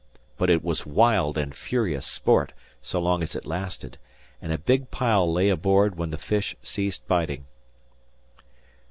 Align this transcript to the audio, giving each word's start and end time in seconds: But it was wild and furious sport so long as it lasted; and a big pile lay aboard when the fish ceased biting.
But 0.35 0.49
it 0.49 0.63
was 0.63 0.83
wild 0.83 1.37
and 1.37 1.53
furious 1.53 2.07
sport 2.07 2.53
so 2.81 2.99
long 2.99 3.21
as 3.21 3.35
it 3.35 3.45
lasted; 3.45 3.99
and 4.41 4.51
a 4.51 4.57
big 4.57 4.89
pile 4.89 5.31
lay 5.31 5.49
aboard 5.49 5.95
when 5.95 6.09
the 6.09 6.17
fish 6.17 6.55
ceased 6.63 7.07
biting. 7.07 7.45